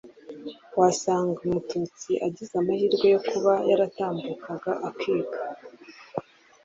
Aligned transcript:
wasangaga 0.79 1.41
umututsi 1.49 2.11
agize 2.27 2.53
amahirwe 2.61 3.05
yo 3.13 3.19
kuba 3.29 3.53
yatambuka 3.69 4.69
akiga 4.89 5.39